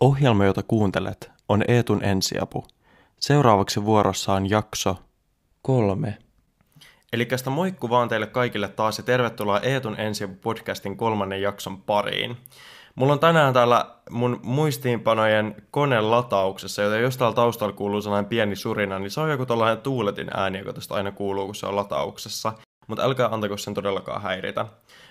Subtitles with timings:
[0.00, 2.64] Ohjelma, jota kuuntelet, on Eetun ensiapu.
[3.20, 4.96] Seuraavaksi vuorossa on jakso
[5.62, 6.18] kolme.
[7.12, 12.36] Eli sitä moikku vaan teille kaikille taas ja tervetuloa Eetun ensiapu podcastin kolmannen jakson pariin.
[12.94, 18.56] Mulla on tänään täällä mun muistiinpanojen koneen latauksessa, joten jos täällä taustalla kuuluu sellainen pieni
[18.56, 21.76] surina, niin se on joku tällainen tuuletin ääni, joka tästä aina kuuluu, kun se on
[21.76, 22.52] latauksessa
[22.86, 24.66] mutta älkää antako sen todellakaan häiritä.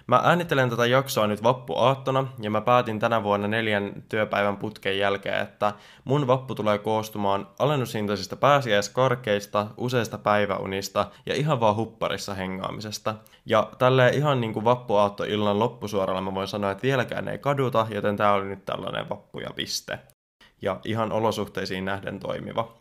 [0.07, 5.41] Mä äänittelen tätä jaksoa nyt vappuaattona, ja mä päätin tänä vuonna neljän työpäivän putken jälkeen,
[5.41, 5.73] että
[6.03, 13.15] mun vappu tulee koostumaan alennushintaisista pääsiäiskarkeista, useista päiväunista ja ihan vaan hupparissa hengaamisesta.
[13.45, 17.87] Ja tälleen ihan niin kuin vappuaatto illan loppusuoralla mä voin sanoa, että vieläkään ei kaduta,
[17.89, 19.99] joten tää oli nyt tällainen vappu ja piste.
[20.61, 22.73] Ja ihan olosuhteisiin nähden toimiva.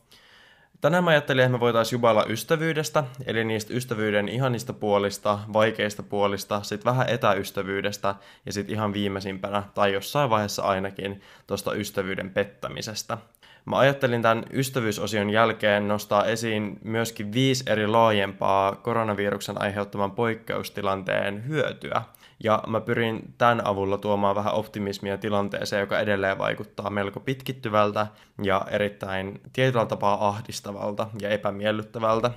[0.83, 6.63] Tänään mä ajattelin, että me voitaisiin jubailla ystävyydestä, eli niistä ystävyyden ihanista puolista, vaikeista puolista,
[6.63, 8.15] sitten vähän etäystävyydestä
[8.47, 13.19] ja sitten ihan viimeisimpänä, tai jossain vaiheessa ainakin, tuosta ystävyyden pettämisestä.
[13.65, 22.03] Mä ajattelin tämän ystävyysosion jälkeen nostaa esiin myöskin viisi eri laajempaa koronaviruksen aiheuttaman poikkeustilanteen hyötyä–
[22.45, 28.07] ja mä pyrin tämän avulla tuomaan vähän optimismia tilanteeseen, joka edelleen vaikuttaa melko pitkittyvältä
[28.43, 32.31] ja erittäin tietyllä tapaa ahdistavalta ja epämiellyttävältä.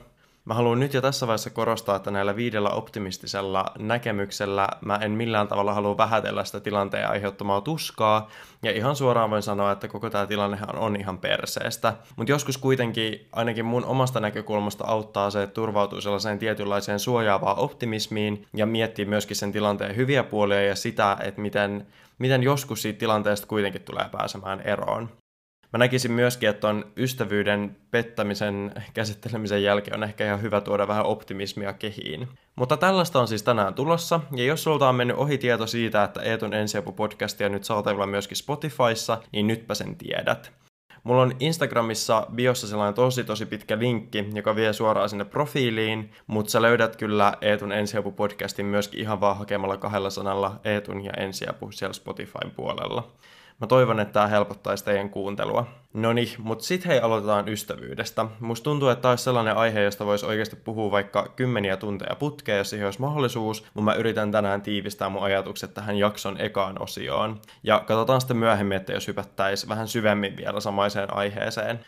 [0.46, 5.48] Mä haluan nyt jo tässä vaiheessa korostaa, että näillä viidellä optimistisella näkemyksellä mä en millään
[5.48, 8.30] tavalla halua vähätellä sitä tilanteen aiheuttamaa tuskaa,
[8.64, 11.94] ja ihan suoraan voin sanoa, että koko tämä tilannehan on ihan perseestä.
[12.16, 18.46] Mutta joskus kuitenkin ainakin mun omasta näkökulmasta auttaa se, että turvautuu sellaiseen tietynlaiseen suojaavaan optimismiin
[18.54, 21.88] ja miettii myöskin sen tilanteen hyviä puolia ja sitä, että miten,
[22.20, 25.10] miten joskus siitä tilanteesta kuitenkin tulee pääsemään eroon.
[25.76, 31.06] Mä näkisin myöskin, että on ystävyyden pettämisen käsittelemisen jälkeen on ehkä ihan hyvä tuoda vähän
[31.06, 32.28] optimismia kehiin.
[32.56, 36.22] Mutta tällaista on siis tänään tulossa, ja jos sulta on mennyt ohi tieto siitä, että
[36.22, 40.52] Eetun ensiapu-podcastia nyt saatavilla myöskin Spotifyssa, niin nytpä sen tiedät.
[41.04, 46.52] Mulla on Instagramissa biossa sellainen tosi tosi pitkä linkki, joka vie suoraan sinne profiiliin, mutta
[46.52, 51.94] sä löydät kyllä Eetun ensiapu-podcastin myöskin ihan vaan hakemalla kahdella sanalla Eetun ja ensiapu siellä
[51.94, 53.11] Spotifyn puolella.
[53.61, 55.67] Mä toivon, että tämä helpottaisi teidän kuuntelua.
[55.93, 58.26] No niin, mutta sitten hei aloitetaan ystävyydestä.
[58.39, 62.58] Musta tuntuu, että tämä olisi sellainen aihe, josta voisi oikeasti puhua vaikka kymmeniä tunteja putkea,
[62.58, 67.42] jos siihen olisi mahdollisuus, mutta mä yritän tänään tiivistää mun ajatukset tähän jakson ekaan osioon.
[67.64, 71.80] Ja katsotaan sitten myöhemmin, että jos hypättäisiin vähän syvemmin vielä samaiseen aiheeseen.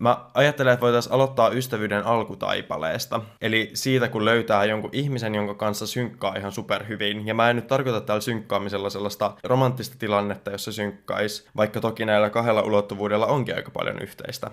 [0.00, 3.20] Mä ajattelen, että voitaisiin aloittaa ystävyyden alkutaipaleesta.
[3.40, 7.26] Eli siitä, kun löytää jonkun ihmisen, jonka kanssa synkkaa ihan superhyvin.
[7.26, 12.30] Ja mä en nyt tarkoita täällä synkkaamisella sellaista romanttista tilannetta, jossa synkkaisi, vaikka toki näillä
[12.30, 14.50] kahdella ulottuvuudella onkin aika paljon yhteistä.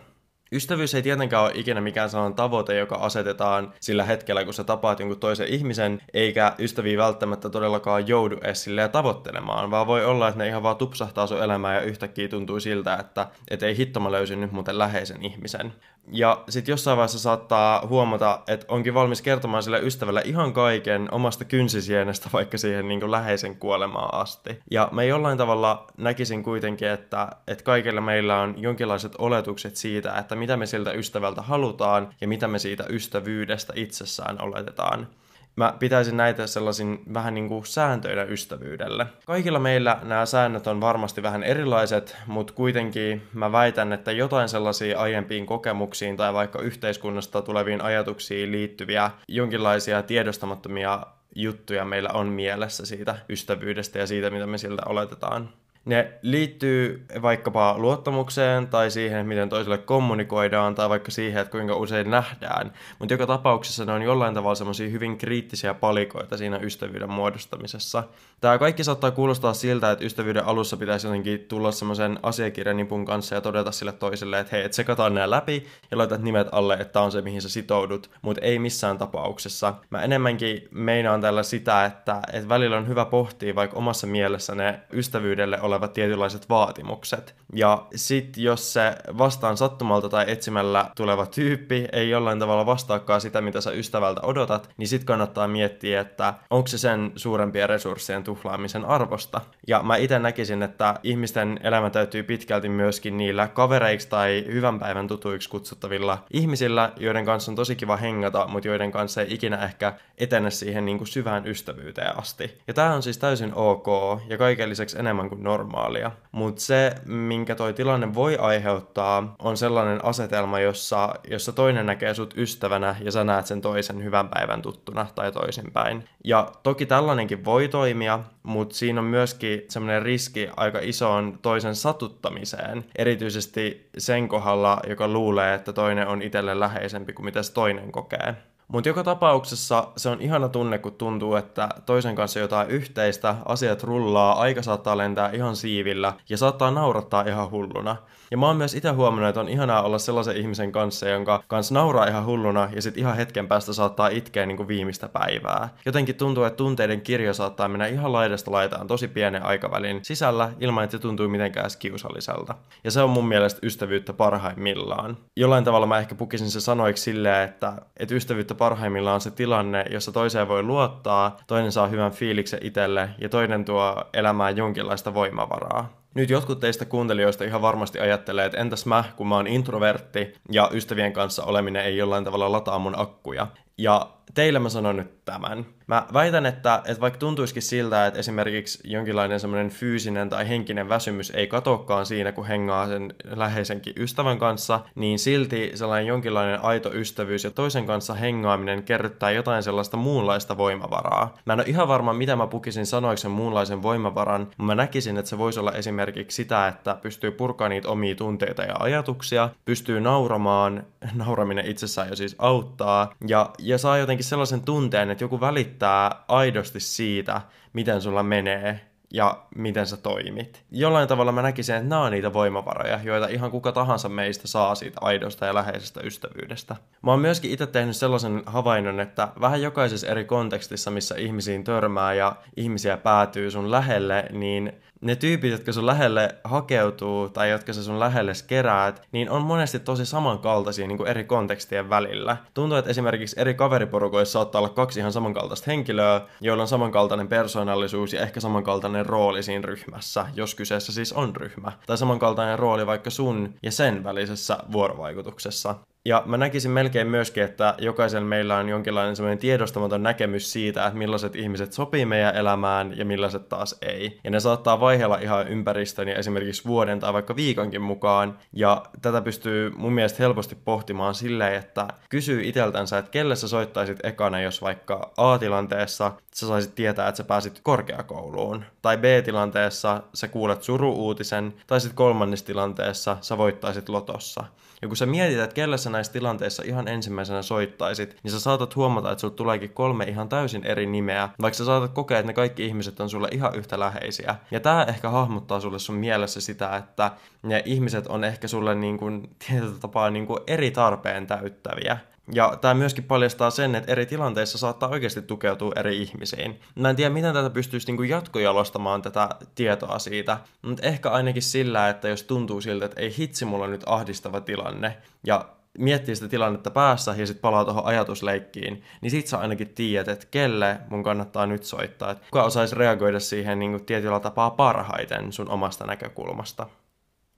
[0.53, 4.99] Ystävyys ei tietenkään ole ikinä mikään sellainen tavoite, joka asetetaan sillä hetkellä, kun sä tapaat
[4.99, 10.37] jonkun toisen ihmisen, eikä ystäviä välttämättä todellakaan joudu edes silleen tavoittelemaan, vaan voi olla, että
[10.37, 14.11] ne ihan vaan tupsahtaa sun elämään ja yhtäkkiä tuntuu siltä, että et ei hitto mä
[14.11, 15.73] löysin nyt muuten läheisen ihmisen.
[16.07, 21.45] Ja sitten jossain vaiheessa saattaa huomata, että onkin valmis kertomaan sille ystävälle ihan kaiken omasta
[21.45, 24.59] kynsisienestä vaikka siihen niin kuin läheisen kuolemaan asti.
[24.71, 30.35] Ja me jollain tavalla näkisin kuitenkin, että, että kaikilla meillä on jonkinlaiset oletukset siitä, että
[30.35, 35.07] mitä me siltä ystävältä halutaan ja mitä me siitä ystävyydestä itsessään oletetaan.
[35.55, 39.07] Mä pitäisin näitä sellaisin vähän niin kuin sääntöinä ystävyydelle.
[39.25, 44.99] Kaikilla meillä nämä säännöt on varmasti vähän erilaiset, mutta kuitenkin mä väitän, että jotain sellaisia
[44.99, 53.15] aiempiin kokemuksiin tai vaikka yhteiskunnasta tuleviin ajatuksiin liittyviä jonkinlaisia tiedostamattomia juttuja meillä on mielessä siitä
[53.29, 55.49] ystävyydestä ja siitä, mitä me siltä oletetaan.
[55.85, 62.09] Ne liittyy vaikkapa luottamukseen tai siihen, miten toiselle kommunikoidaan tai vaikka siihen, että kuinka usein
[62.09, 62.73] nähdään.
[62.99, 68.03] Mutta joka tapauksessa ne on jollain tavalla semmoisia hyvin kriittisiä palikoita siinä ystävyyden muodostamisessa.
[68.41, 73.41] Tämä kaikki saattaa kuulostaa siltä, että ystävyyden alussa pitäisi jotenkin tulla semmoisen asiakirjanipun kanssa ja
[73.41, 77.11] todeta sille toiselle, että hei, et tsekataan nämä läpi ja laitat nimet alle, että on
[77.11, 79.73] se, mihin sä sitoudut, mutta ei missään tapauksessa.
[79.89, 84.79] Mä enemmänkin meinaan tällä sitä, että, että välillä on hyvä pohtia vaikka omassa mielessä ne
[84.93, 87.35] ystävyydelle olevat tietynlaiset vaatimukset.
[87.53, 93.41] Ja sit jos se vastaan sattumalta tai etsimällä tuleva tyyppi ei jollain tavalla vastaakaan sitä,
[93.41, 98.85] mitä sä ystävältä odotat, niin sit kannattaa miettiä, että onko se sen suurempien resurssien tuhlaamisen
[98.85, 99.41] arvosta.
[99.67, 105.07] Ja mä itse näkisin, että ihmisten elämä täytyy pitkälti myöskin niillä kavereiksi tai hyvän päivän
[105.07, 109.93] tutuiksi kutsuttavilla ihmisillä, joiden kanssa on tosi kiva hengata, mutta joiden kanssa ei ikinä ehkä
[110.17, 112.57] etene siihen niin kuin syvään ystävyyteen asti.
[112.67, 113.87] Ja tämä on siis täysin ok
[114.27, 116.11] ja kaiken lisäksi enemmän kuin normaali normaalia.
[116.31, 122.33] Mutta se, minkä toi tilanne voi aiheuttaa, on sellainen asetelma, jossa, jossa toinen näkee sut
[122.37, 126.03] ystävänä ja sä näet sen toisen hyvän päivän tuttuna tai toisinpäin.
[126.23, 132.85] Ja toki tällainenkin voi toimia, mutta siinä on myöskin semmoinen riski aika isoon toisen satuttamiseen,
[132.97, 138.35] erityisesti sen kohdalla, joka luulee, että toinen on itselle läheisempi kuin mitä se toinen kokee.
[138.71, 143.83] Mutta joka tapauksessa se on ihana tunne, kun tuntuu, että toisen kanssa jotain yhteistä, asiat
[143.83, 147.95] rullaa, aika saattaa lentää ihan siivillä ja saattaa naurattaa ihan hulluna.
[148.31, 151.73] Ja mä oon myös itse huomannut, että on ihanaa olla sellaisen ihmisen kanssa, jonka kanssa
[151.73, 155.69] nauraa ihan hulluna ja sitten ihan hetken päästä saattaa itkeä niin kuin viimeistä päivää.
[155.85, 160.83] Jotenkin tuntuu, että tunteiden kirjo saattaa mennä ihan laidasta laitaan tosi pienen aikavälin sisällä ilman,
[160.83, 162.55] että se tuntuu mitenkään kiusalliselta.
[162.83, 165.17] Ja se on mun mielestä ystävyyttä parhaimmillaan.
[165.37, 170.11] Jollain tavalla mä ehkä pukisin se sanoiksi silleen, että, että ystävyyttä parhaimmillaan se tilanne, jossa
[170.11, 175.89] toiseen voi luottaa, toinen saa hyvän fiiliksen itselle ja toinen tuo elämään jonkinlaista voimavaraa.
[176.13, 180.69] Nyt jotkut teistä kuuntelijoista ihan varmasti ajattelee, että entäs mä, kun mä oon introvertti ja
[180.73, 183.47] ystävien kanssa oleminen ei jollain tavalla lataa mun akkuja.
[183.77, 185.65] Ja teille mä sanon nyt tämän.
[185.87, 191.29] Mä väitän, että, että vaikka tuntuisikin siltä, että esimerkiksi jonkinlainen semmoinen fyysinen tai henkinen väsymys
[191.29, 197.43] ei katokaan siinä, kun hengaa sen läheisenkin ystävän kanssa, niin silti sellainen jonkinlainen aito ystävyys
[197.43, 201.37] ja toisen kanssa hengaaminen kerryttää jotain sellaista muunlaista voimavaraa.
[201.45, 205.17] Mä en ole ihan varma, mitä mä pukisin sanoiksi sen muunlaisen voimavaran, mutta mä näkisin,
[205.17, 210.01] että se voisi olla esimerkiksi sitä, että pystyy purkamaan niitä omia tunteita ja ajatuksia, pystyy
[210.01, 210.83] nauramaan,
[211.25, 216.79] nauraminen itsessään jo siis auttaa, ja, ja saa jotenkin sellaisen tunteen, että joku välittää aidosti
[216.79, 217.41] siitä,
[217.73, 220.63] miten sulla menee ja miten sä toimit.
[220.71, 224.75] Jollain tavalla mä näkisin, että nämä on niitä voimavaroja, joita ihan kuka tahansa meistä saa
[224.75, 226.75] siitä aidosta ja läheisestä ystävyydestä.
[227.01, 232.13] Mä oon myöskin itse tehnyt sellaisen havainnon, että vähän jokaisessa eri kontekstissa, missä ihmisiin törmää
[232.13, 237.83] ja ihmisiä päätyy sun lähelle, niin ne tyypit, jotka sun lähelle hakeutuu tai jotka sä
[237.83, 242.37] sun lähelle keräät, niin on monesti tosi samankaltaisia niin kuin eri kontekstien välillä.
[242.53, 248.13] Tuntuu, että esimerkiksi eri kaveriporukoissa saattaa olla kaksi ihan samankaltaista henkilöä, joilla on samankaltainen persoonallisuus
[248.13, 251.71] ja ehkä samankaltainen rooli siinä ryhmässä, jos kyseessä siis on ryhmä.
[251.87, 255.75] Tai samankaltainen rooli vaikka sun ja sen välisessä vuorovaikutuksessa.
[256.05, 260.97] Ja mä näkisin melkein myöskin, että jokaisella meillä on jonkinlainen semmoinen tiedostamaton näkemys siitä, että
[260.97, 264.19] millaiset ihmiset sopii meidän elämään ja millaiset taas ei.
[264.23, 268.37] Ja ne saattaa vaihella ihan ympäristön ja esimerkiksi vuoden tai vaikka viikonkin mukaan.
[268.53, 274.05] Ja tätä pystyy mun mielestä helposti pohtimaan silleen, että kysyy iteltänsä, että kelle sä soittaisit
[274.05, 278.65] ekana, jos vaikka A-tilanteessa sä saisit tietää, että sä pääsit korkeakouluun.
[278.81, 284.43] Tai B-tilanteessa sä kuulet suru-uutisen, tai sitten kolmannessa tilanteessa sä voittaisit lotossa.
[284.81, 288.75] Ja kun sä mietit, että kelle sä näissä tilanteissa ihan ensimmäisenä soittaisit, niin sä saatat
[288.75, 292.33] huomata, että sulla tuleekin kolme ihan täysin eri nimeä, vaikka sä saatat kokea, että ne
[292.33, 294.35] kaikki ihmiset on sulle ihan yhtä läheisiä.
[294.51, 297.11] Ja tää ehkä hahmottaa sulle sun mielessä sitä, että
[297.43, 301.97] ne ihmiset on ehkä sulle niin kuin, tietyllä tapaa niin kuin eri tarpeen täyttäviä.
[302.33, 306.59] Ja tämä myöskin paljastaa sen, että eri tilanteissa saattaa oikeasti tukeutua eri ihmisiin.
[306.75, 311.89] Mä en tiedä, miten tätä pystyisi niinku jatkojalostamaan tätä tietoa siitä, mutta ehkä ainakin sillä,
[311.89, 315.45] että jos tuntuu siltä, että ei hitsi, mulla on nyt ahdistava tilanne, ja
[315.77, 320.27] miettii sitä tilannetta päässä ja sitten palaa tuohon ajatusleikkiin, niin sit sä ainakin tiedät, että
[320.31, 322.11] kelle mun kannattaa nyt soittaa.
[322.11, 326.67] Että kuka osaisi reagoida siihen niin tietyllä tapaa parhaiten sun omasta näkökulmasta.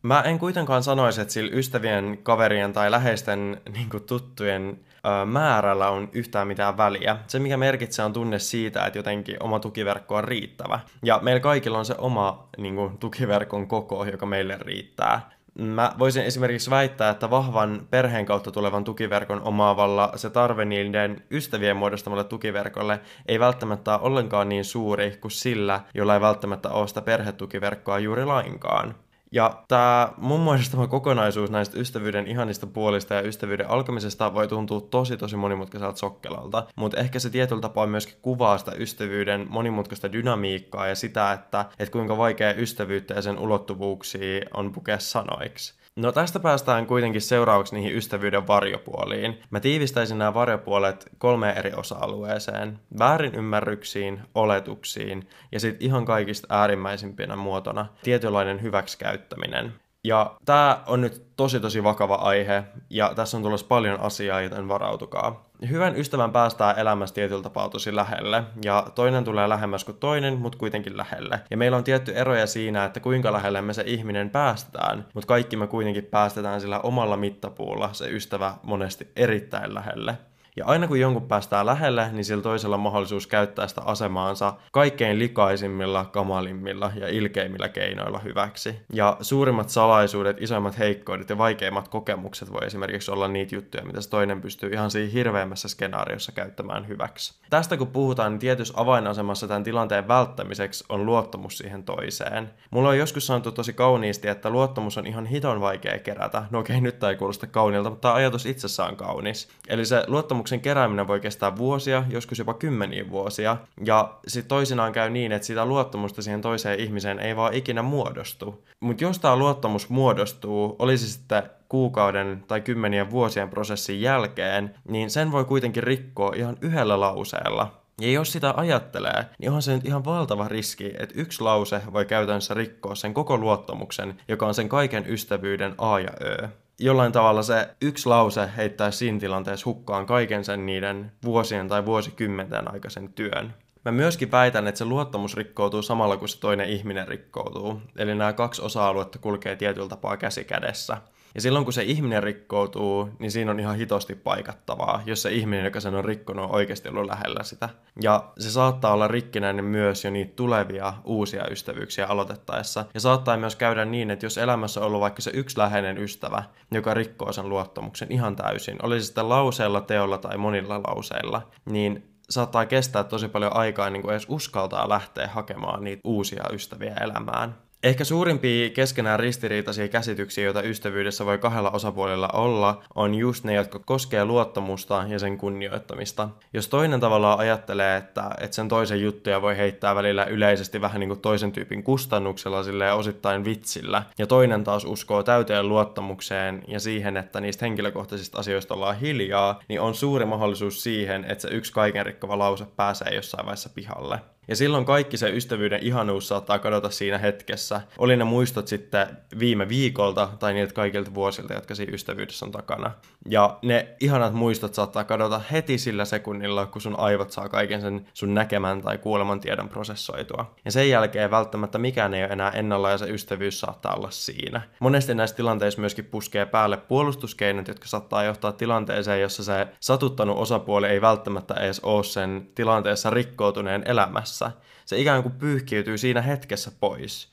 [0.03, 4.79] Mä en kuitenkaan sanoisi, että sillä ystävien, kaverien tai läheisten niin kuin tuttujen
[5.21, 7.17] ö, määrällä on yhtään mitään väliä.
[7.27, 10.79] Se, mikä merkitsee, on tunne siitä, että jotenkin oma tukiverkko on riittävä.
[11.03, 15.29] Ja meillä kaikilla on se oma niin kuin, tukiverkon koko, joka meille riittää.
[15.59, 21.77] Mä voisin esimerkiksi väittää, että vahvan perheen kautta tulevan tukiverkon omaavalla se tarve niiden ystävien
[21.77, 27.01] muodostamalle tukiverkolle ei välttämättä ole ollenkaan niin suuri kuin sillä, jolla ei välttämättä ole sitä
[27.01, 28.95] perhetukiverkkoa juuri lainkaan.
[29.33, 35.17] Ja tämä mun muodostama kokonaisuus näistä ystävyyden ihanista puolista ja ystävyyden alkamisesta voi tuntua tosi
[35.17, 40.95] tosi monimutkaiselta sokkelalta, mutta ehkä se tietyllä tapaa myöskin kuvaa sitä ystävyyden monimutkaista dynamiikkaa ja
[40.95, 45.82] sitä, että, että kuinka vaikea ystävyyttä ja sen ulottuvuuksia on pukea sanoiksi.
[45.95, 49.39] No tästä päästään kuitenkin seuraavaksi niihin ystävyyden varjopuoliin.
[49.49, 52.79] Mä tiivistäisin nämä varjopuolet kolmeen eri osa-alueeseen.
[52.99, 59.73] Väärinymmärryksiin, oletuksiin ja sitten ihan kaikista äärimmäisimpinä muotona tietynlainen hyväksikäyttäminen.
[60.03, 64.67] Ja tämä on nyt tosi tosi vakava aihe, ja tässä on tulossa paljon asiaa, joten
[64.67, 65.49] varautukaa.
[65.69, 70.57] Hyvän ystävän päästää elämässä tietyllä tapaa tosi lähelle, ja toinen tulee lähemmäs kuin toinen, mutta
[70.57, 71.39] kuitenkin lähelle.
[71.51, 75.57] Ja meillä on tietty eroja siinä, että kuinka lähelle me se ihminen päästetään, mutta kaikki
[75.57, 80.17] me kuitenkin päästetään sillä omalla mittapuulla se ystävä monesti erittäin lähelle.
[80.55, 85.19] Ja aina kun jonkun päästään lähelle, niin sillä toisella on mahdollisuus käyttää sitä asemaansa kaikkein
[85.19, 88.81] likaisimmilla, kamalimmilla ja ilkeimmillä keinoilla hyväksi.
[88.93, 94.09] Ja suurimmat salaisuudet, isoimmat heikkoudet ja vaikeimmat kokemukset voi esimerkiksi olla niitä juttuja, mitä se
[94.09, 97.33] toinen pystyy ihan siinä hirveämmässä skenaariossa käyttämään hyväksi.
[97.49, 102.49] Tästä kun puhutaan, niin tietyssä avainasemassa tämän tilanteen välttämiseksi on luottamus siihen toiseen.
[102.71, 106.43] Mulla on joskus sanottu tosi kauniisti, että luottamus on ihan hiton vaikea kerätä.
[106.51, 109.49] No okei, nyt tämä ei kuulosta kauniilta, mutta tämä ajatus itsessään on kaunis.
[109.67, 110.03] Eli se
[110.43, 113.57] luottamuksen kerääminen voi kestää vuosia, joskus jopa kymmeniä vuosia.
[113.85, 118.63] Ja sitten toisinaan käy niin, että sitä luottamusta siihen toiseen ihmiseen ei vaan ikinä muodostu.
[118.79, 125.31] Mutta jos tämä luottamus muodostuu, olisi sitten kuukauden tai kymmenien vuosien prosessin jälkeen, niin sen
[125.31, 127.83] voi kuitenkin rikkoa ihan yhdellä lauseella.
[128.01, 132.05] Ja jos sitä ajattelee, niin onhan se nyt ihan valtava riski, että yksi lause voi
[132.05, 136.49] käytännössä rikkoa sen koko luottamuksen, joka on sen kaiken ystävyyden A ja Ö.
[136.79, 142.73] Jollain tavalla se yksi lause heittää siinä tilanteessa hukkaan kaiken sen niiden vuosien tai vuosikymmenten
[142.73, 143.53] aikaisen työn.
[143.85, 147.81] Mä myöskin väitän, että se luottamus rikkoutuu samalla kuin se toinen ihminen rikkoutuu.
[147.97, 150.97] Eli nämä kaksi osa-aluetta kulkee tietyllä tapaa käsi kädessä.
[151.35, 155.65] Ja silloin kun se ihminen rikkoutuu, niin siinä on ihan hitosti paikattavaa, jos se ihminen,
[155.65, 157.69] joka sen on rikkonut, on oikeasti ollut lähellä sitä.
[158.01, 162.85] Ja se saattaa olla rikkinäinen myös jo niitä tulevia uusia ystävyyksiä aloitettaessa.
[162.93, 166.43] Ja saattaa myös käydä niin, että jos elämässä on ollut vaikka se yksi läheinen ystävä,
[166.71, 172.65] joka rikkoo sen luottamuksen ihan täysin, olisi sitten lauseella, teolla tai monilla lauseilla, niin saattaa
[172.65, 177.55] kestää tosi paljon aikaa niin kuin edes uskaltaa lähteä hakemaan niitä uusia ystäviä elämään.
[177.83, 183.79] Ehkä suurimpia keskenään ristiriitaisia käsityksiä, joita ystävyydessä voi kahdella osapuolella olla, on just ne, jotka
[183.79, 186.29] koskee luottamusta ja sen kunnioittamista.
[186.53, 191.07] Jos toinen tavallaan ajattelee, että, että sen toisen juttuja voi heittää välillä yleisesti vähän niin
[191.07, 197.17] kuin toisen tyypin kustannuksella sille osittain vitsillä, ja toinen taas uskoo täyteen luottamukseen ja siihen,
[197.17, 202.05] että niistä henkilökohtaisista asioista ollaan hiljaa, niin on suuri mahdollisuus siihen, että se yksi kaiken
[202.05, 204.19] rikkova lause pääsee jossain vaiheessa pihalle.
[204.47, 207.81] Ja silloin kaikki se ystävyyden ihanuus saattaa kadota siinä hetkessä.
[207.97, 209.07] Oli ne muistot sitten
[209.39, 212.91] viime viikolta tai niiltä kaikilta vuosilta, jotka siinä ystävyydessä on takana.
[213.29, 218.07] Ja ne ihanat muistot saattaa kadota heti sillä sekunnilla, kun sun aivot saa kaiken sen
[218.13, 220.55] sun näkemän tai kuoleman tiedon prosessoitua.
[220.65, 224.61] Ja sen jälkeen välttämättä mikään ei ole enää ennalla ja se ystävyys saattaa olla siinä.
[224.79, 230.87] Monesti näissä tilanteissa myöskin puskee päälle puolustuskeinot, jotka saattaa johtaa tilanteeseen, jossa se satuttanut osapuoli
[230.87, 234.51] ei välttämättä edes ole sen tilanteessa rikkoutuneen elämässä kanssa.
[234.85, 237.27] Se ikään kuin pyyhkiytyy siinä hetkessä pois.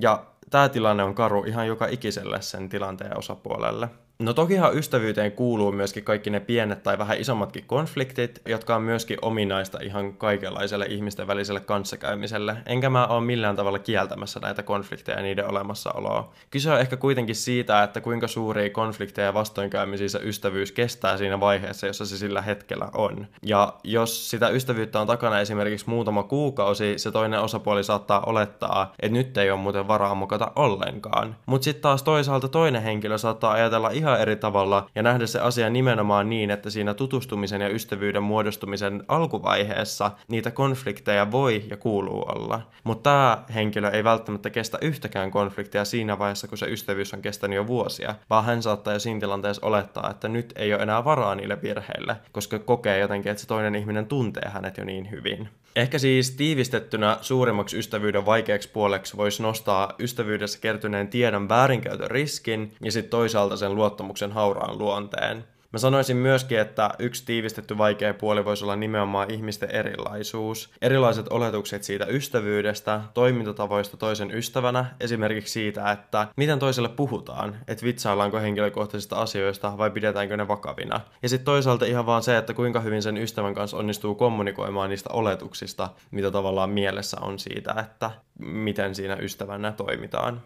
[0.00, 3.88] Ja tämä tilanne on karu ihan joka ikiselle sen tilanteen osapuolelle.
[4.18, 9.18] No tokihan ystävyyteen kuuluu myöskin kaikki ne pienet tai vähän isommatkin konfliktit, jotka on myöskin
[9.22, 12.56] ominaista ihan kaikenlaiselle ihmisten väliselle kanssakäymiselle.
[12.66, 16.32] Enkä mä ole millään tavalla kieltämässä näitä konflikteja ja niiden olemassaoloa.
[16.50, 21.40] Kyse on ehkä kuitenkin siitä, että kuinka suuria konflikteja ja vastoinkäymisiä se ystävyys kestää siinä
[21.40, 23.26] vaiheessa, jossa se sillä hetkellä on.
[23.42, 29.18] Ja jos sitä ystävyyttä on takana esimerkiksi muutama kuukausi, se toinen osapuoli saattaa olettaa, että
[29.18, 31.36] nyt ei ole muuten varaa mukata ollenkaan.
[31.46, 35.40] Mutta sitten taas toisaalta toinen henkilö saattaa ajatella ihan ihan eri tavalla ja nähdä se
[35.40, 42.24] asia nimenomaan niin, että siinä tutustumisen ja ystävyyden muodostumisen alkuvaiheessa niitä konflikteja voi ja kuuluu
[42.34, 42.60] olla.
[42.84, 47.56] Mutta tämä henkilö ei välttämättä kestä yhtäkään konfliktia siinä vaiheessa, kun se ystävyys on kestänyt
[47.56, 51.34] jo vuosia, vaan hän saattaa jo siinä tilanteessa olettaa, että nyt ei ole enää varaa
[51.34, 55.48] niille virheille, koska kokee jotenkin, että se toinen ihminen tuntee hänet jo niin hyvin.
[55.76, 62.92] Ehkä siis tiivistettynä suurimmaksi ystävyyden vaikeaksi puoleksi voisi nostaa ystävyydessä kertyneen tiedon väärinkäytön riskin ja
[62.92, 65.44] sitten toisaalta sen luottamuksen hauraan luonteen.
[65.72, 70.70] Mä sanoisin myöskin, että yksi tiivistetty vaikea puoli voisi olla nimenomaan ihmisten erilaisuus.
[70.82, 78.38] Erilaiset oletukset siitä ystävyydestä, toimintatavoista toisen ystävänä, esimerkiksi siitä, että miten toiselle puhutaan, että vitsaillaanko
[78.38, 81.00] henkilökohtaisista asioista vai pidetäänkö ne vakavina.
[81.22, 85.10] Ja sitten toisaalta ihan vaan se, että kuinka hyvin sen ystävän kanssa onnistuu kommunikoimaan niistä
[85.12, 90.42] oletuksista, mitä tavallaan mielessä on siitä, että miten siinä ystävänä toimitaan.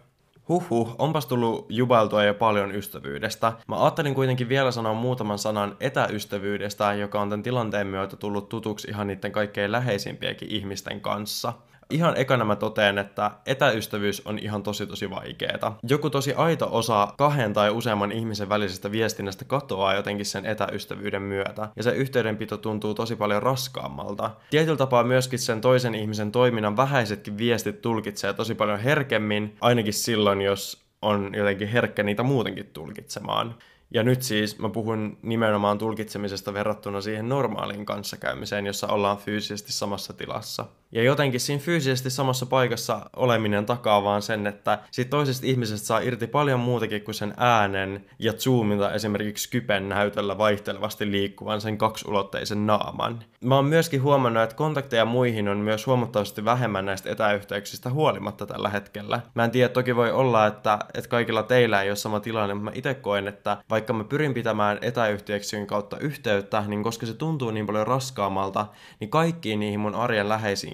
[0.49, 3.53] Huhhuh, onpas tullut jubailtua jo paljon ystävyydestä.
[3.67, 8.87] Mä ajattelin kuitenkin vielä sanoa muutaman sanan etäystävyydestä, joka on tämän tilanteen myötä tullut tutuksi
[8.87, 11.53] ihan niiden kaikkein läheisimpiäkin ihmisten kanssa
[11.91, 15.73] ihan ekana mä toteen, että etäystävyys on ihan tosi tosi vaikeeta.
[15.83, 21.69] Joku tosi aito osa kahden tai useamman ihmisen välisestä viestinnästä katoaa jotenkin sen etäystävyyden myötä,
[21.75, 24.31] ja se yhteydenpito tuntuu tosi paljon raskaammalta.
[24.49, 30.41] Tietyllä tapaa myöskin sen toisen ihmisen toiminnan vähäisetkin viestit tulkitsee tosi paljon herkemmin, ainakin silloin,
[30.41, 33.55] jos on jotenkin herkkä niitä muutenkin tulkitsemaan.
[33.93, 40.13] Ja nyt siis mä puhun nimenomaan tulkitsemisesta verrattuna siihen normaaliin kanssakäymiseen, jossa ollaan fyysisesti samassa
[40.13, 40.65] tilassa.
[40.91, 45.99] Ja jotenkin siinä fyysisesti samassa paikassa oleminen takaa vaan sen, että siitä toisesta ihmisestä saa
[45.99, 52.67] irti paljon muutakin kuin sen äänen ja zoomilta esimerkiksi Kypen näytöllä vaihtelevasti liikkuvan sen kaksulotteisen
[52.67, 53.23] naaman.
[53.41, 58.69] Mä oon myöskin huomannut, että kontakteja muihin on myös huomattavasti vähemmän näistä etäyhteyksistä huolimatta tällä
[58.69, 59.21] hetkellä.
[59.33, 62.71] Mä en tiedä, toki voi olla, että, että kaikilla teillä ei ole sama tilanne, mutta
[62.71, 67.51] mä itse koen, että vaikka mä pyrin pitämään etäyhteyksien kautta yhteyttä, niin koska se tuntuu
[67.51, 68.65] niin paljon raskaammalta,
[68.99, 70.29] niin kaikkiin niihin mun arjen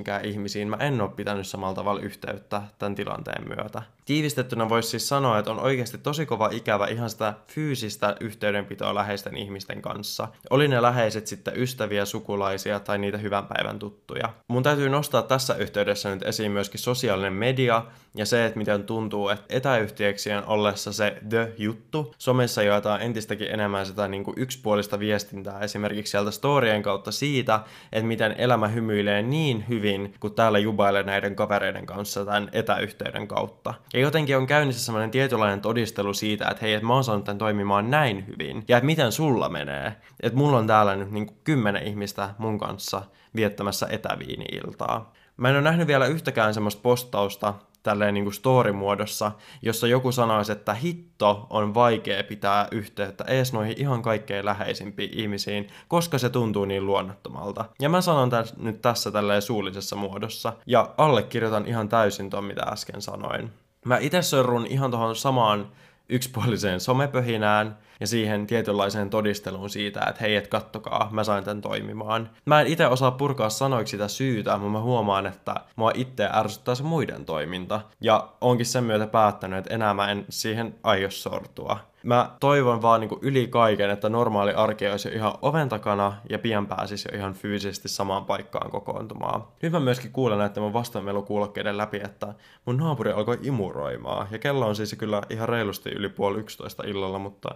[0.07, 3.81] läheisiinkään ihmisiin mä en ole pitänyt samalla tavalla yhteyttä tämän tilanteen myötä.
[4.05, 9.37] Tiivistettynä voisi siis sanoa, että on oikeasti tosi kova ikävä ihan sitä fyysistä yhteydenpitoa läheisten
[9.37, 10.27] ihmisten kanssa.
[10.49, 14.33] Oli ne läheiset sitten ystäviä, sukulaisia tai niitä hyvän päivän tuttuja.
[14.47, 17.83] Mun täytyy nostaa tässä yhteydessä nyt esiin myöskin sosiaalinen media
[18.15, 24.07] ja se, että miten tuntuu, että etäyhteyksien ollessa se the-juttu, somessa jaetaan entistäkin enemmän sitä
[24.07, 27.59] niin kuin yksipuolista viestintää esimerkiksi sieltä storien kautta siitä,
[27.91, 33.73] että miten elämä hymyilee niin hyvin, kun täällä jubailee näiden kavereiden kanssa tämän etäyhteyden kautta.
[33.93, 37.37] Ja jotenkin on käynnissä semmoinen tietynlainen todistelu siitä, että hei, että mä oon saanut tämän
[37.37, 39.95] toimimaan näin hyvin, ja että miten sulla menee.
[40.23, 43.01] Että mulla on täällä nyt niin kymmenen ihmistä mun kanssa
[43.35, 45.13] viettämässä etäviini-iltaa.
[45.37, 47.53] Mä en ole nähnyt vielä yhtäkään semmoista postausta,
[47.87, 53.75] tälleen niin kuin story-muodossa, jossa joku sanoisi, että hitto on vaikea pitää yhteyttä ees noihin
[53.77, 57.65] ihan kaikkein läheisimpiin ihmisiin, koska se tuntuu niin luonnottomalta.
[57.81, 62.61] Ja mä sanon täs, nyt tässä tälleen suullisessa muodossa, ja allekirjoitan ihan täysin ton, mitä
[62.61, 63.51] äsken sanoin.
[63.85, 65.67] Mä itse sorrun ihan tuohon samaan
[66.09, 72.29] yksipuoliseen somepöhinään ja siihen tietynlaiseen todisteluun siitä, että hei, et kattokaa, mä sain tämän toimimaan.
[72.45, 76.75] Mä en itse osaa purkaa sanoiksi sitä syytä, mutta mä huomaan, että mua itse ärsyttää
[76.75, 77.81] se muiden toiminta.
[78.01, 81.79] Ja onkin sen myötä päättänyt, että enää mä en siihen aio sortua.
[82.07, 86.13] Mä toivon vaan niin kuin yli kaiken, että normaali arki olisi jo ihan oven takana
[86.29, 89.43] ja pian pääsisi jo ihan fyysisesti samaan paikkaan kokoontumaan.
[89.61, 92.33] Nyt mä myöskin kuulen näiden mun vastaanmelukuulokkeiden läpi, että
[92.65, 94.27] mun naapuri alkoi imuroimaan.
[94.31, 97.55] Ja kello on siis kyllä ihan reilusti yli puoli yksitoista illalla, mutta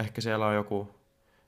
[0.00, 0.88] ehkä siellä on joku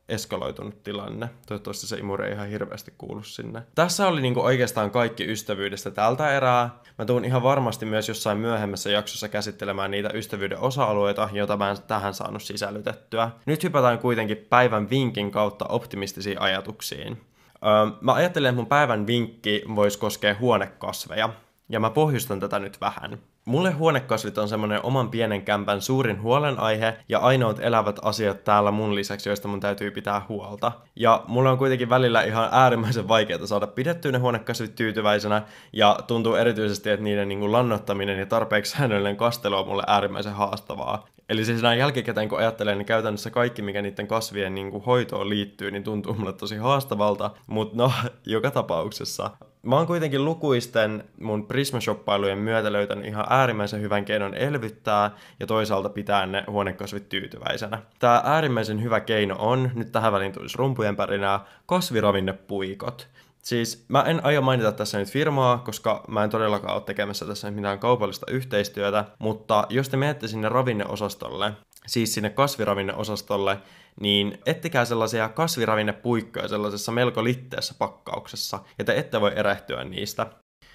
[0.09, 1.29] eskaloitunut tilanne.
[1.47, 3.63] Toivottavasti se imuri ei ihan hirveästi kuulu sinne.
[3.75, 6.71] Tässä oli niinku oikeastaan kaikki ystävyydestä tältä erää.
[6.99, 11.77] Mä tuun ihan varmasti myös jossain myöhemmässä jaksossa käsittelemään niitä ystävyyden osa-alueita, joita mä en
[11.87, 13.31] tähän saanut sisällytettyä.
[13.47, 17.21] Nyt hypätään kuitenkin päivän vinkin kautta optimistisiin ajatuksiin.
[17.67, 21.31] Öö, mä ajattelen, että mun päivän vinkki voisi koskea huonekasveja.
[21.69, 23.19] Ja mä pohjustan tätä nyt vähän.
[23.45, 28.95] Mulle huonekasvit on semmonen oman pienen kämpän suurin huolenaihe ja ainoat elävät asiat täällä mun
[28.95, 30.73] lisäksi, joista mun täytyy pitää huolta.
[30.97, 36.35] Ja mulle on kuitenkin välillä ihan äärimmäisen vaikeaa saada pidettyä ne huonekasvit tyytyväisenä ja tuntuu
[36.35, 41.07] erityisesti, että niiden niin lannottaminen ja tarpeeksi säännöllinen kastelu on mulle äärimmäisen haastavaa.
[41.29, 45.71] Eli siis näin jälkikäteen kun ajattelen, niin käytännössä kaikki, mikä niiden kasvien niin hoitoon liittyy,
[45.71, 47.93] niin tuntuu mulle tosi haastavalta, mutta no,
[48.27, 49.31] joka tapauksessa
[49.67, 55.89] Mä oon kuitenkin lukuisten mun Prisma-shoppailujen myötä löytänyt ihan äärimmäisen hyvän keinon elvyttää ja toisaalta
[55.89, 57.83] pitää ne huonekasvit tyytyväisenä.
[57.99, 63.09] Tää äärimmäisen hyvä keino on, nyt tähän väliin tulisi rumpujen pärinää, kasviravinnepuikot.
[63.43, 67.51] Siis mä en aio mainita tässä nyt firmaa, koska mä en todellakaan ole tekemässä tässä
[67.51, 71.53] mitään kaupallista yhteistyötä, mutta jos te menette sinne ravinneosastolle,
[71.87, 73.59] siis sinne kasviravinneosastolle,
[74.01, 80.27] niin ettikää sellaisia kasviravinnepuikkoja sellaisessa melko litteessä pakkauksessa, ja te ette voi erehtyä niistä.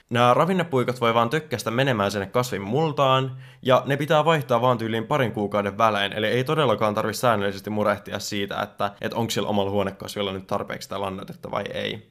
[0.09, 5.07] Nämä ravinnepuikot voi vaan tökkästä menemään sinne kasvin multaan, ja ne pitää vaihtaa vaan tyyliin
[5.07, 9.71] parin kuukauden välein, eli ei todellakaan tarvitse säännöllisesti murehtia siitä, että, että onko sillä omalla
[9.71, 12.10] huonekasvilla nyt tarpeeksi sitä vai ei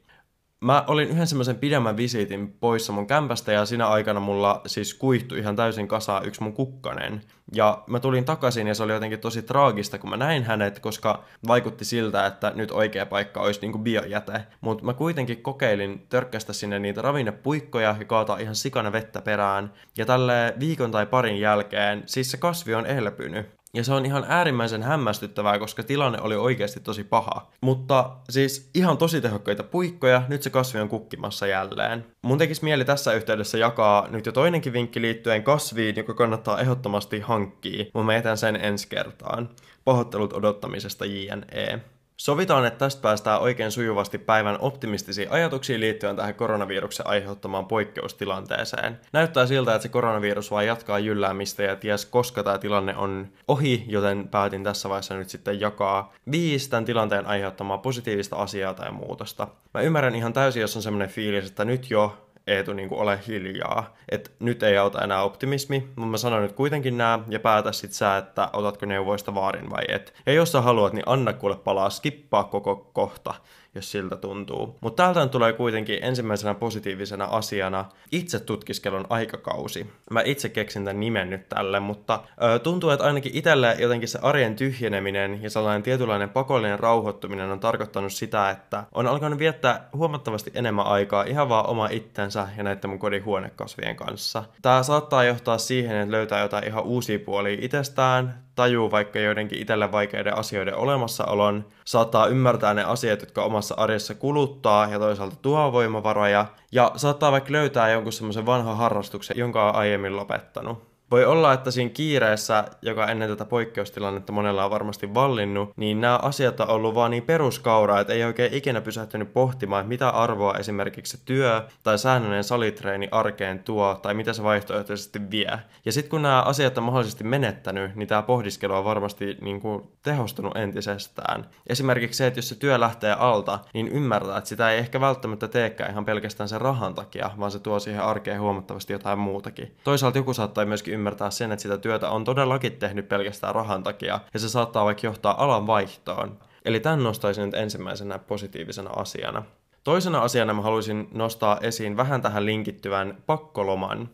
[0.60, 5.38] mä olin yhden semmoisen pidemmän visiitin poissa mun kämpästä ja siinä aikana mulla siis kuihtui
[5.38, 7.20] ihan täysin kasaan yksi mun kukkanen.
[7.52, 11.24] Ja mä tulin takaisin ja se oli jotenkin tosi traagista, kun mä näin hänet, koska
[11.46, 14.46] vaikutti siltä, että nyt oikea paikka olisi niinku biojäte.
[14.60, 19.72] Mutta mä kuitenkin kokeilin törkkästä sinne niitä ravinnepuikkoja ja kaataa ihan sikana vettä perään.
[19.98, 23.59] Ja tälle viikon tai parin jälkeen, siis se kasvi on elpynyt.
[23.74, 27.50] Ja se on ihan äärimmäisen hämmästyttävää, koska tilanne oli oikeasti tosi paha.
[27.60, 32.06] Mutta siis ihan tosi tehokkaita puikkoja, nyt se kasvi on kukkimassa jälleen.
[32.22, 37.20] Mun tekisi mieli tässä yhteydessä jakaa nyt jo toinenkin vinkki liittyen kasviin, joka kannattaa ehdottomasti
[37.20, 39.48] hankkia, mutta mä jätän sen ensi kertaan.
[39.84, 41.80] Pahoittelut odottamisesta JNE.
[42.20, 49.00] Sovitaan, että tästä päästään oikein sujuvasti päivän optimistisiin ajatuksiin liittyen tähän koronaviruksen aiheuttamaan poikkeustilanteeseen.
[49.12, 53.84] Näyttää siltä, että se koronavirus vaan jatkaa jylläämistä ja ties koska tämä tilanne on ohi,
[53.88, 59.48] joten päätin tässä vaiheessa nyt sitten jakaa viisi tämän tilanteen aiheuttamaa positiivista asiaa tai muutosta.
[59.74, 63.96] Mä ymmärrän ihan täysin, jos on semmoinen fiilis, että nyt jo Eetu niin ole hiljaa.
[64.08, 67.92] Et nyt ei auta enää optimismi, mutta mä sanon nyt kuitenkin nämä ja päätä sit
[67.92, 70.14] sä, että otatko neuvoista vaarin vai et.
[70.26, 73.34] Ja jos sä haluat, niin anna kuule palaa, skippaa koko kohta
[73.74, 74.76] jos siltä tuntuu.
[74.80, 79.90] Mutta täältä tulee kuitenkin ensimmäisenä positiivisena asiana itse tutkiskelun aikakausi.
[80.10, 84.18] Mä itse keksin tämän nimen nyt tälle, mutta ö, tuntuu, että ainakin itselle jotenkin se
[84.22, 90.50] arjen tyhjeneminen ja sellainen tietynlainen pakollinen rauhoittuminen on tarkoittanut sitä, että on alkanut viettää huomattavasti
[90.54, 94.44] enemmän aikaa ihan vaan oma itsensä ja näiden mun kodin huonekasvien kanssa.
[94.62, 99.92] Tää saattaa johtaa siihen, että löytää jotain ihan uusia puolia itsestään, tajuu vaikka joidenkin itselle
[99.92, 106.46] vaikeiden asioiden olemassaolon, saattaa ymmärtää ne asiat, jotka omassa arjessa kuluttaa ja toisaalta tuo voimavaroja,
[106.72, 110.89] ja saattaa vaikka löytää jonkun semmoisen vanhan harrastuksen, jonka on aiemmin lopettanut.
[111.10, 116.18] Voi olla, että siinä kiireessä, joka ennen tätä poikkeustilannetta monella on varmasti vallinnut, niin nämä
[116.22, 121.16] asiat on ollut vaan niin peruskauraa, että ei oikein ikinä pysähtynyt pohtimaan, mitä arvoa esimerkiksi
[121.16, 125.58] se työ tai säännöllinen salitreeni arkeen tuo, tai mitä se vaihtoehtoisesti vie.
[125.84, 129.82] Ja sitten kun nämä asiat on mahdollisesti menettänyt, niin tämä pohdiskelu on varmasti niin kuin
[130.02, 131.46] tehostunut entisestään.
[131.66, 135.48] Esimerkiksi se, että jos se työ lähtee alta, niin ymmärtää, että sitä ei ehkä välttämättä
[135.48, 139.76] teekään ihan pelkästään sen rahan takia, vaan se tuo siihen arkeen huomattavasti jotain muutakin.
[139.84, 144.20] Toisaalta joku saattaa myöskin ymmärtää sen, että sitä työtä on todellakin tehnyt pelkästään rahan takia,
[144.34, 146.38] ja se saattaa vaikka johtaa alan vaihtoon.
[146.64, 149.42] Eli tämän nostaisin nyt ensimmäisenä positiivisena asiana.
[149.84, 154.08] Toisena asiana mä haluaisin nostaa esiin vähän tähän linkittyvän pakkoloman.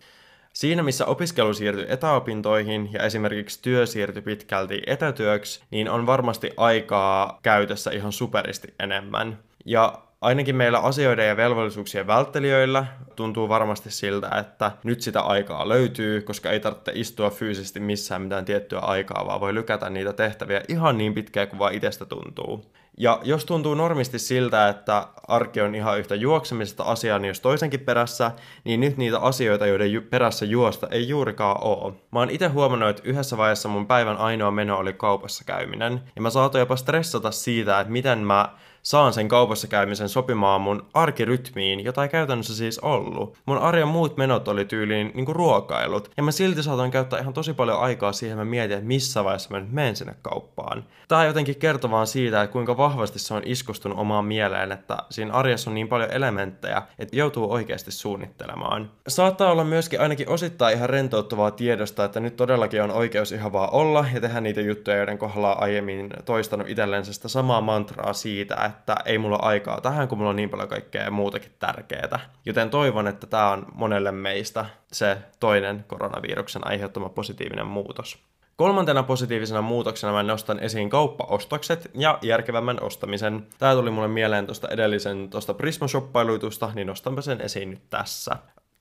[0.52, 7.38] Siinä missä opiskelu siirtyi etäopintoihin ja esimerkiksi työ siirtyi pitkälti etätyöksi, niin on varmasti aikaa
[7.42, 9.38] käytössä ihan superisti enemmän.
[9.64, 16.22] Ja ainakin meillä asioiden ja velvollisuuksien välttelijöillä tuntuu varmasti siltä, että nyt sitä aikaa löytyy,
[16.22, 20.98] koska ei tarvitse istua fyysisesti missään mitään tiettyä aikaa, vaan voi lykätä niitä tehtäviä ihan
[20.98, 22.64] niin pitkään kuin vaan itsestä tuntuu.
[22.98, 27.80] Ja jos tuntuu normisti siltä, että arki on ihan yhtä juoksemisesta asiaa, niin jos toisenkin
[27.80, 28.30] perässä,
[28.64, 31.92] niin nyt niitä asioita, joiden ju- perässä juosta, ei juurikaan ole.
[32.12, 36.22] Mä oon itse huomannut, että yhdessä vaiheessa mun päivän ainoa meno oli kaupassa käyminen, ja
[36.22, 38.48] mä saatoin jopa stressata siitä, että miten mä
[38.86, 43.38] saan sen kaupassa käymisen sopimaan mun arkirytmiin, jota ei käytännössä siis ollut.
[43.46, 47.54] Mun arjen muut menot oli tyyliin niinku ruokailut, ja mä silti saatoin käyttää ihan tosi
[47.54, 50.84] paljon aikaa siihen, mä mietin, että missä vaiheessa mä nyt menen sinne kauppaan.
[51.08, 55.32] Tää jotenkin kertoo vaan siitä, että kuinka vahvasti se on iskustunut omaan mieleen, että siinä
[55.32, 58.90] arjessa on niin paljon elementtejä, että joutuu oikeasti suunnittelemaan.
[59.08, 63.72] Saattaa olla myöskin ainakin osittain ihan rentouttavaa tiedosta, että nyt todellakin on oikeus ihan vaan
[63.72, 68.75] olla ja tehdä niitä juttuja, joiden kohdalla aiemmin toistanut itsellensä sitä samaa mantraa siitä, että
[69.04, 72.20] ei mulla aikaa tähän, kun mulla on niin paljon kaikkea muutakin tärkeää.
[72.44, 78.18] Joten toivon, että tämä on monelle meistä se toinen koronaviruksen aiheuttama positiivinen muutos.
[78.56, 83.46] Kolmantena positiivisena muutoksena mä nostan esiin kauppaostokset ja järkevämmän ostamisen.
[83.58, 88.36] Tää tuli mulle mieleen tuosta edellisen tuosta Prisma-shoppailuitusta, niin nostanpa sen esiin nyt tässä.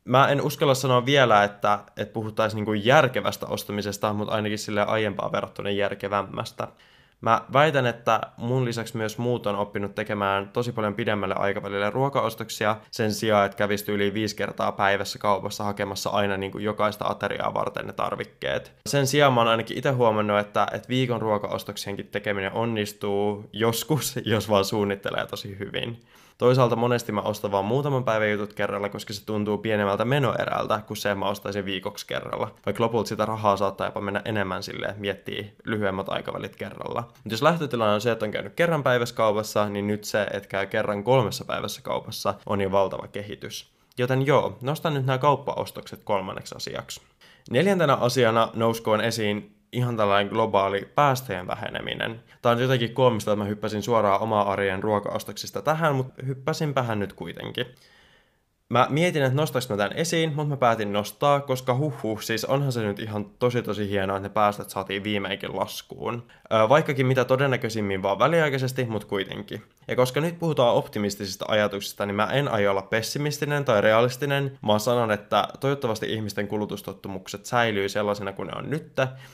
[0.05, 5.31] Mä en uskalla sanoa vielä, että, että puhuttaisiin niinku järkevästä ostamisesta, mutta ainakin sille aiempaa
[5.31, 6.67] verrattuna järkevämmästä.
[7.21, 12.75] Mä väitän, että mun lisäksi myös muut on oppinut tekemään tosi paljon pidemmälle aikavälille ruokaostoksia
[12.91, 17.53] sen sijaan, että kävisi yli viisi kertaa päivässä kaupassa hakemassa aina niin kuin jokaista ateriaa
[17.53, 18.73] varten ne tarvikkeet.
[18.89, 24.49] Sen sijaan mä oon ainakin itse huomannut, että, että viikon ruokaostoksienkin tekeminen onnistuu joskus, jos
[24.49, 25.99] vaan suunnittelee tosi hyvin.
[26.37, 30.97] Toisaalta monesti mä ostan vaan muutaman päivän jutut kerralla, koska se tuntuu pienemmältä menoerältä kuin
[30.97, 32.51] se, mä ostaisin viikoksi kerralla.
[32.65, 37.01] Vaikka lopulta sitä rahaa saattaa jopa mennä enemmän sille, että miettii lyhyemmät aikavälit kerralla.
[37.01, 40.49] Mutta jos lähtötilanne on se, että on käynyt kerran päivässä kaupassa, niin nyt se, että
[40.49, 43.71] käy kerran kolmessa päivässä kaupassa, on jo valtava kehitys.
[43.97, 47.01] Joten joo, nostan nyt nämä kauppaostokset kolmanneksi asiaksi.
[47.49, 52.23] Neljäntenä asiana nouskoon esiin ihan tällainen globaali päästöjen väheneminen.
[52.41, 57.13] Tämä on jotenkin koomista, että mä hyppäsin suoraan omaa arjen ruokaostoksista tähän, mutta hyppäsinpähän nyt
[57.13, 57.65] kuitenkin.
[58.69, 62.71] Mä mietin, että nostaisin mä tämän esiin, mutta mä päätin nostaa, koska huh, siis onhan
[62.71, 66.23] se nyt ihan tosi tosi hienoa, että ne päästöt saatiin viimeinkin laskuun.
[66.69, 69.61] Vaikkakin mitä todennäköisimmin vaan väliaikaisesti, mutta kuitenkin.
[69.87, 74.57] Ja koska nyt puhutaan optimistisista ajatuksista, niin mä en aio olla pessimistinen tai realistinen.
[74.61, 78.93] Mä sanon, että toivottavasti ihmisten kulutustottumukset säilyy sellaisena kuin ne on nyt,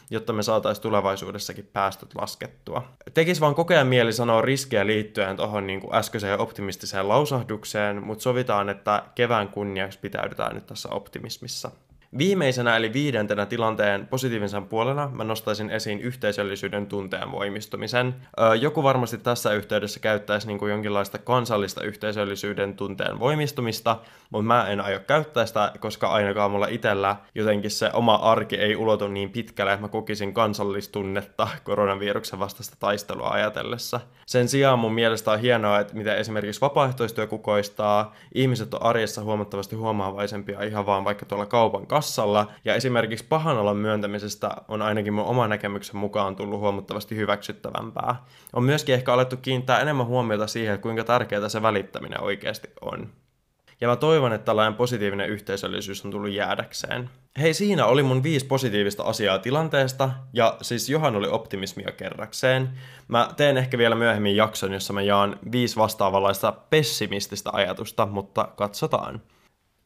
[0.10, 2.88] jotta me saataisiin tulevaisuudessakin päästöt laskettua.
[3.14, 9.04] Tekis vaan kokea mieli sanoa riskejä liittyen tuohon niin äskeiseen optimistiseen lausahdukseen, mutta sovitaan, että
[9.16, 11.72] kevään kunniaksi pitäydytään nyt tässä optimismissa.
[12.17, 18.15] Viimeisenä eli viidentenä tilanteen positiivisen puolena mä nostaisin esiin yhteisöllisyyden tunteen voimistumisen.
[18.60, 23.97] joku varmasti tässä yhteydessä käyttäisi niin kuin jonkinlaista kansallista yhteisöllisyyden tunteen voimistumista,
[24.30, 28.76] mutta mä en aio käyttää sitä, koska ainakaan mulla itsellä jotenkin se oma arki ei
[28.76, 34.00] ulotu niin pitkälle, että mä kokisin kansallistunnetta koronaviruksen vastaista taistelua ajatellessa.
[34.26, 39.76] Sen sijaan mun mielestä on hienoa, että miten esimerkiksi vapaaehtoistyö kukoistaa, ihmiset on arjessa huomattavasti
[39.76, 45.26] huomaavaisempia ihan vaan vaikka tuolla kaupan kassalla, ja esimerkiksi pahan olon myöntämisestä on ainakin mun
[45.26, 48.16] oma näkemyksen mukaan tullut huomattavasti hyväksyttävämpää.
[48.54, 53.10] On myöskin ehkä alettu kiinnittää enemmän huomiota siihen, kuinka tärkeää se välittäminen oikeasti on.
[53.82, 57.10] Ja mä toivon, että tällainen positiivinen yhteisöllisyys on tullut jäädäkseen.
[57.40, 62.70] Hei, siinä oli mun viisi positiivista asiaa tilanteesta, ja siis Johan oli optimismia kerrakseen.
[63.08, 69.22] Mä teen ehkä vielä myöhemmin jakson, jossa mä jaan viisi vastaavanlaista pessimististä ajatusta, mutta katsotaan.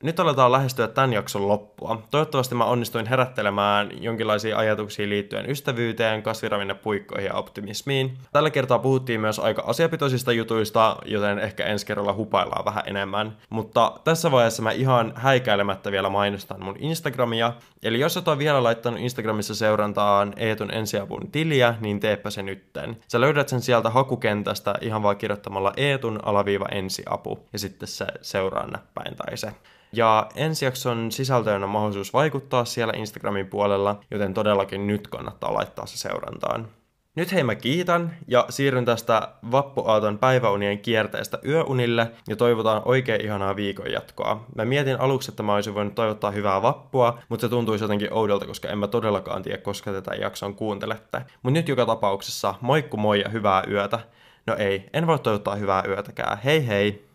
[0.03, 2.01] Nyt aletaan lähestyä tämän jakson loppua.
[2.11, 8.17] Toivottavasti mä onnistuin herättelemään jonkinlaisia ajatuksia liittyen ystävyyteen, kasviravinnepuikkoihin ja optimismiin.
[8.33, 13.37] Tällä kertaa puhuttiin myös aika asiapitoisista jutuista, joten ehkä ensi kerralla hupaillaan vähän enemmän.
[13.49, 17.53] Mutta tässä vaiheessa mä ihan häikäilemättä vielä mainostan mun Instagramia.
[17.83, 22.97] Eli jos et ole vielä laittanut Instagramissa seurantaan Eetun ensiapun tiliä, niin teepä se nytten.
[23.07, 28.67] Sä löydät sen sieltä hakukentästä ihan vaan kirjoittamalla Eetun alaviiva ensiapu ja sitten se seuraa
[28.67, 29.51] näppäin tai se.
[29.95, 35.85] Ja ensi jakson sisältöön on mahdollisuus vaikuttaa siellä Instagramin puolella, joten todellakin nyt kannattaa laittaa
[35.85, 36.67] se seurantaan.
[37.15, 43.55] Nyt hei mä kiitän ja siirryn tästä vappuaaton päiväunien kierteestä yöunille ja toivotaan oikein ihanaa
[43.55, 44.45] viikon jatkoa.
[44.55, 48.45] Mä mietin aluksi, että mä olisin voinut toivottaa hyvää vappua, mutta se tuntuisi jotenkin oudolta,
[48.45, 51.21] koska en mä todellakaan tiedä, koska tätä jakson kuuntelette.
[51.43, 53.99] Mut nyt joka tapauksessa moikku moi ja hyvää yötä.
[54.47, 56.37] No ei, en voi toivottaa hyvää yötäkään.
[56.37, 57.14] Hei hei!